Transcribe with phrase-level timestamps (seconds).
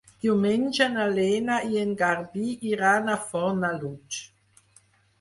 [0.25, 4.27] Diumenge na Lena i en Garbí iran a Fornalutx.